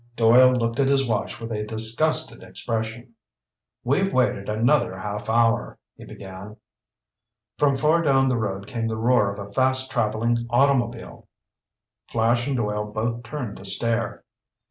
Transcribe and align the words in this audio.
Doyle 0.15 0.51
looked 0.55 0.79
at 0.79 0.87
his 0.87 1.07
watch 1.07 1.39
with 1.39 1.51
a 1.51 1.63
disgusted 1.63 2.41
expression. 2.41 3.13
"We've 3.83 4.11
wasted 4.11 4.49
another 4.49 4.97
half 4.97 5.29
hour—" 5.29 5.77
he 5.95 6.05
began. 6.05 6.57
From 7.59 7.75
far 7.75 8.01
down 8.01 8.27
the 8.27 8.35
road 8.35 8.65
came 8.65 8.87
the 8.87 8.97
roar 8.97 9.31
of 9.31 9.37
a 9.37 9.53
fast 9.53 9.91
traveling 9.91 10.39
automobile. 10.49 11.27
Flash 12.07 12.47
and 12.47 12.57
Doyle 12.57 12.91
both 12.91 13.21
turned 13.21 13.57
to 13.57 13.65
stare. 13.65 14.23